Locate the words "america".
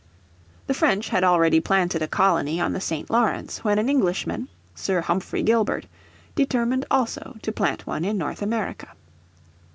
8.41-8.87